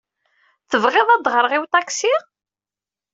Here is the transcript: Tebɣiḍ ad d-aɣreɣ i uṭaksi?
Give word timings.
Tebɣiḍ 0.69 1.07
ad 1.09 1.21
d-aɣreɣ 1.23 1.53
i 1.53 1.59
uṭaksi? 1.63 2.13